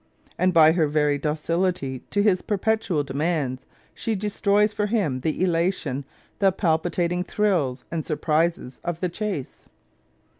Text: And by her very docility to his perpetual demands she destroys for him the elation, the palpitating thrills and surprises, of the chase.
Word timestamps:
And 0.35 0.51
by 0.51 0.71
her 0.71 0.87
very 0.87 1.19
docility 1.19 1.99
to 2.09 2.23
his 2.23 2.41
perpetual 2.41 3.03
demands 3.03 3.67
she 3.93 4.15
destroys 4.15 4.73
for 4.73 4.87
him 4.87 5.19
the 5.19 5.43
elation, 5.43 6.05
the 6.39 6.51
palpitating 6.51 7.23
thrills 7.23 7.85
and 7.91 8.03
surprises, 8.03 8.81
of 8.83 8.99
the 8.99 9.09
chase. 9.09 9.69